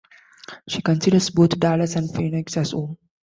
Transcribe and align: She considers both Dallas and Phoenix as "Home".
She 0.67 0.81
considers 0.81 1.29
both 1.29 1.59
Dallas 1.59 1.95
and 1.95 2.11
Phoenix 2.11 2.57
as 2.57 2.71
"Home". 2.71 2.97